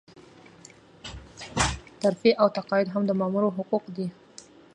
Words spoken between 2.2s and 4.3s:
او تقاعد هم د مامور حقوق دي.